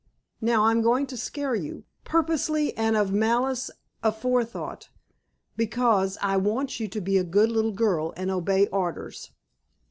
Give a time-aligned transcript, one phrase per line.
[0.41, 3.69] Now, I'm going to scare you, purposely and of malice
[4.03, 4.89] aforethought,
[5.55, 9.29] because I want you to be a good little girl, and obey orders.